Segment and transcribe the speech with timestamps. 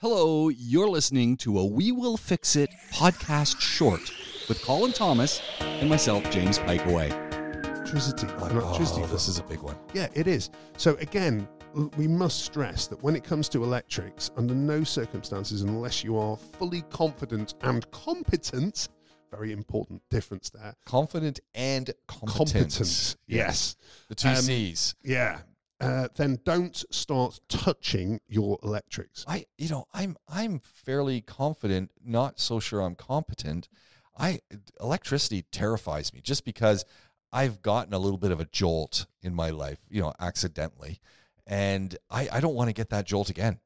[0.00, 4.00] Hello, you're listening to a We Will Fix It podcast short
[4.48, 7.10] with Colin Thomas and myself, James Pikeway.
[7.66, 9.02] Electricity, electricity.
[9.02, 9.76] Oh, this is a big one.
[9.94, 10.50] Yeah, it is.
[10.76, 15.62] So again, l- we must stress that when it comes to electrics, under no circumstances,
[15.62, 18.88] unless you are fully confident and competent,
[19.32, 20.74] very important difference there.
[20.86, 22.36] Confident and competent.
[22.52, 23.74] Competence, yes,
[24.08, 24.94] The two Um, C's.
[25.02, 25.40] yeah.
[25.80, 29.24] Uh, then don't start touching your electrics.
[29.28, 33.68] I, you know, I'm I'm fairly confident, not so sure I'm competent.
[34.18, 34.40] I
[34.80, 36.84] electricity terrifies me just because
[37.32, 41.00] I've gotten a little bit of a jolt in my life, you know, accidentally,
[41.46, 43.60] and I, I don't want to get that jolt again.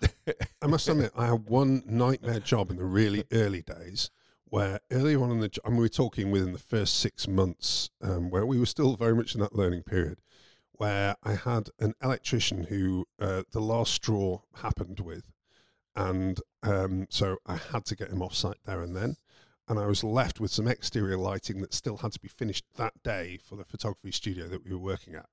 [0.62, 4.10] I must admit, I had one nightmare job in the really early days
[4.44, 7.90] where earlier on in the job, and we were talking within the first six months,
[8.02, 10.18] um, where we were still very much in that learning period,
[10.78, 15.30] where I had an electrician who uh, the last straw happened with.
[15.94, 19.16] And um, so I had to get him off site there and then.
[19.68, 23.02] And I was left with some exterior lighting that still had to be finished that
[23.02, 25.26] day for the photography studio that we were working at.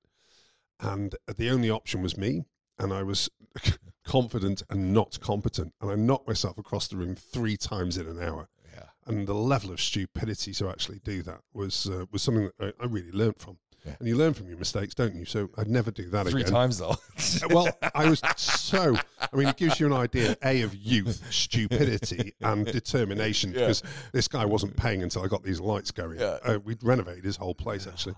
[0.80, 2.44] And the only option was me.
[2.78, 3.30] And I was
[4.04, 5.72] confident and not competent.
[5.80, 8.48] And I knocked myself across the room three times in an hour.
[8.74, 8.88] Yeah.
[9.06, 12.84] And the level of stupidity to actually do that was uh, was something that I,
[12.84, 13.58] I really learned from.
[13.86, 13.94] Yeah.
[13.98, 15.24] And you learn from your mistakes, don't you?
[15.24, 16.52] So I'd never do that Three again.
[16.52, 16.96] times though.
[17.50, 18.96] well, I was so.
[19.32, 23.52] I mean, it gives you an idea, a of youth, stupidity, and determination.
[23.52, 23.60] Yeah.
[23.60, 26.18] Because this guy wasn't paying until I got these lights going.
[26.18, 26.38] Yeah.
[26.44, 28.16] Uh, we'd renovated his whole place actually.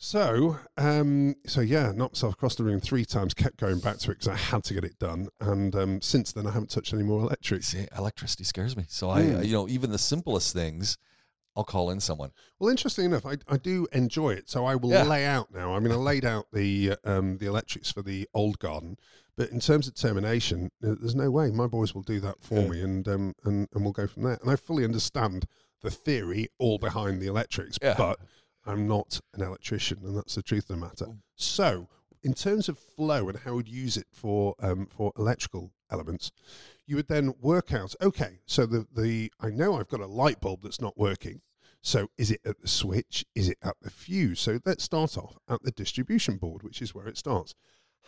[0.00, 3.34] So, um, so yeah, knocked myself across the room three times.
[3.34, 5.28] Kept going back to it because I had to get it done.
[5.40, 7.68] And um, since then, I haven't touched any more electrics.
[7.68, 8.84] See, electricity scares me.
[8.88, 9.36] So I, Hmm.
[9.36, 10.98] uh, you know, even the simplest things,
[11.58, 12.30] I'll call in someone.
[12.60, 14.48] Well, interesting enough, I, I do enjoy it.
[14.48, 15.02] So I will Yeah.
[15.02, 15.74] lay out now.
[15.74, 18.96] I mean, I laid out the um, the electrics for the old garden,
[19.36, 22.60] but in terms of termination, uh, there's no way my boys will do that for
[22.60, 22.68] Yeah.
[22.68, 24.38] me, and um and and we'll go from there.
[24.40, 25.46] And I fully understand
[25.82, 27.94] the theory all behind the electrics, Yeah.
[27.98, 28.20] but
[28.64, 31.06] I'm not an electrician, and that's the truth of the matter.
[31.34, 31.88] So,
[32.22, 36.30] in terms of flow and how we'd use it for um, for electrical elements,
[36.86, 37.96] you would then work out.
[38.00, 41.40] Okay, so the the I know I've got a light bulb that's not working.
[41.82, 43.24] So, is it at the switch?
[43.34, 44.40] Is it at the fuse?
[44.40, 47.54] So, let's start off at the distribution board, which is where it starts.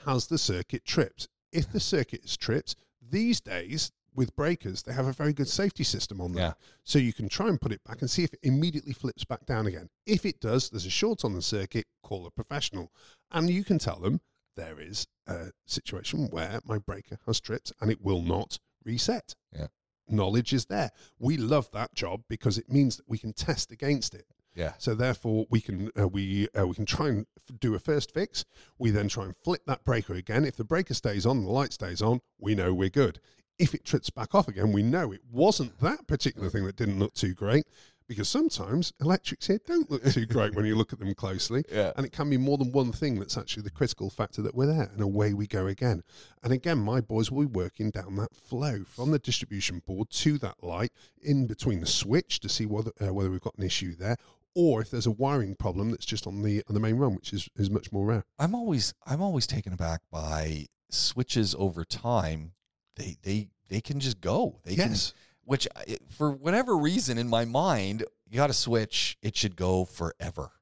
[0.06, 1.28] Has the circuit tripped?
[1.52, 5.84] If the circuit is tripped, these days with breakers, they have a very good safety
[5.84, 6.44] system on there.
[6.44, 6.52] Yeah.
[6.84, 9.46] So you can try and put it back and see if it immediately flips back
[9.46, 9.88] down again.
[10.06, 12.92] If it does, there's a short on the circuit, call a professional.
[13.30, 14.20] And you can tell them
[14.56, 19.34] there is a situation where my breaker has tripped and it will not reset.
[19.56, 19.68] Yeah.
[20.10, 20.90] Knowledge is there.
[21.18, 24.26] We love that job because it means that we can test against it.
[24.54, 24.72] Yeah.
[24.78, 28.12] So therefore, we can uh, we uh, we can try and f- do a first
[28.12, 28.44] fix.
[28.78, 30.44] We then try and flip that breaker again.
[30.44, 32.20] If the breaker stays on, the light stays on.
[32.38, 33.20] We know we're good.
[33.58, 36.98] If it trips back off again, we know it wasn't that particular thing that didn't
[36.98, 37.64] look too great.
[38.10, 41.92] Because sometimes electrics here don't look too great when you look at them closely, Yeah.
[41.96, 44.66] and it can be more than one thing that's actually the critical factor that we're
[44.66, 46.02] there, and away we go again.
[46.42, 50.38] And again, my boys will be working down that flow from the distribution board to
[50.38, 50.90] that light
[51.22, 54.16] in between the switch to see whether uh, whether we've got an issue there,
[54.56, 57.32] or if there's a wiring problem that's just on the on the main run, which
[57.32, 58.24] is is much more rare.
[58.40, 62.54] I'm always I'm always taken aback by switches over time.
[62.96, 64.58] They they they can just go.
[64.64, 65.14] They can yes,
[65.50, 65.66] which
[66.08, 69.18] for whatever reason in my mind, you got to switch.
[69.20, 70.52] It should go forever,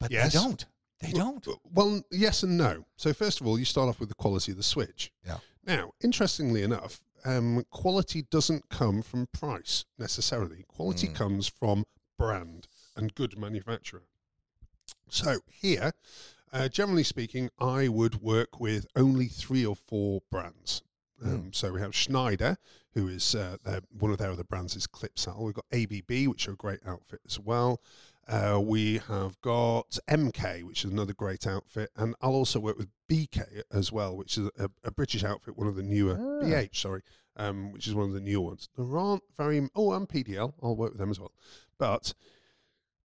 [0.00, 0.32] but Yes.
[0.32, 0.64] they don't.
[1.00, 1.46] They don't.
[1.70, 2.86] Well, yes and no.
[2.96, 5.12] So first of all, you start off with the quality of the switch.
[5.26, 5.40] Yeah.
[5.66, 10.64] Now, interestingly enough, um, quality doesn't come from price necessarily.
[10.68, 11.14] Quality Mm.
[11.14, 11.84] comes from
[12.16, 14.04] brand and good manufacturer.
[15.10, 15.92] So here,
[16.50, 20.80] uh, generally speaking, I would work with only three or four brands.
[21.22, 22.56] Um, So we have Schneider,
[22.94, 25.40] who is uh, their, one of their other brands is Clipsal.
[25.40, 27.80] We've got ABB, which are a great outfit as well.
[28.26, 32.88] Uh, we have got MK, which is another great outfit, and I'll also work with
[33.08, 36.44] BK as well, which is a, a British outfit, one of the newer Ah.
[36.44, 37.02] BH, sorry,
[37.36, 38.70] um, which is one of the newer ones.
[38.78, 40.54] There aren't very oh, and PDL.
[40.62, 41.32] I'll work with them as well,
[41.78, 42.14] but.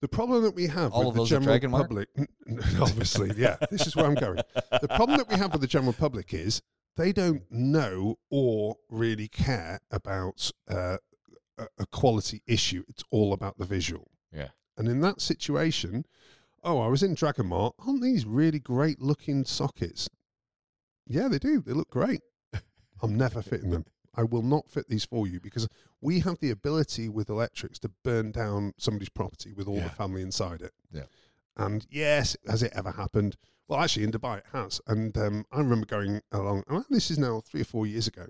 [0.02, 2.08] The problem that we have All with the general public,
[2.80, 4.40] obviously, yeah, this is where I'm going.
[4.82, 6.62] The problem that we have with the general public is
[7.00, 10.98] they don't know or really care about uh,
[11.57, 12.84] a, a quality issue.
[12.90, 14.12] It's all about the visual.
[14.34, 14.50] Yeah.
[14.78, 16.06] And in that situation,
[16.63, 17.74] oh, I was in Dragon Mart.
[17.80, 20.10] Aren't these really great looking sockets?
[21.07, 21.62] Yeah, they do.
[21.62, 22.19] They look great.
[23.02, 23.86] I'm never fitting them.
[24.16, 25.69] I will not fit these for you because
[26.02, 29.84] we have the ability with electrics to burn down somebody's property with all Yeah.
[29.86, 30.74] the family inside it.
[30.92, 31.04] Yeah.
[31.60, 33.36] And yes, has it ever happened?
[33.68, 34.82] Well, actually, in Dubai it has.
[34.88, 38.28] And um, I remember going along, and this is now three or four years ago,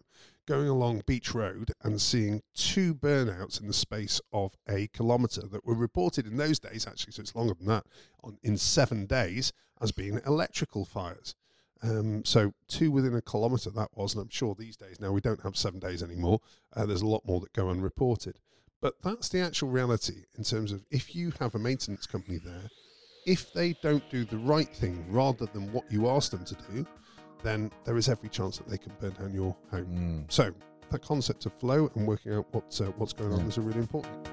[0.47, 5.65] going along Beach Road and seeing two burnouts in the space of a kilometre that
[5.65, 7.85] were reported in those days, actually, so it's longer than that,
[8.23, 11.35] on, in seven days as being electrical fires.
[11.81, 15.21] Um, so two within a kilometre that was, and I'm sure these days now we
[15.21, 16.41] don't have seven days anymore.
[16.75, 18.39] Uh, there's a lot more that go unreported.
[18.81, 22.69] But that's the actual reality in terms of if you have a maintenance company there,
[23.29, 26.85] if they don't do the right thing rather than what you ask them to do,
[27.43, 30.25] then there is every chance that they can burn down your home.
[30.27, 30.31] Mm.
[30.31, 30.51] So
[30.89, 33.47] that concept of flow and working out what uh, what's going on Yeah.
[33.47, 34.29] is a really important.